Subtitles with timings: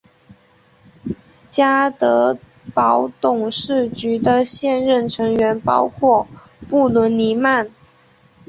[1.51, 2.35] 家得
[2.73, 6.27] 宝董事局的现任成员包括
[6.67, 7.69] 布伦尼曼。